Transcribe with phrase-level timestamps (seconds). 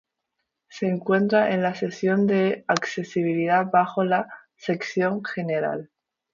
[0.67, 5.91] Se encuentra en la sección de Accesibilidad bajo la sección General.